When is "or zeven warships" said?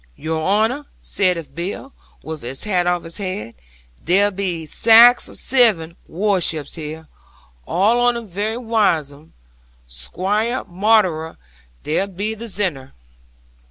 5.29-6.73